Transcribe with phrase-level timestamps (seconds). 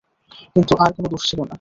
[0.55, 1.49] কিন্তু, আর কোনো দোষ ছিল না।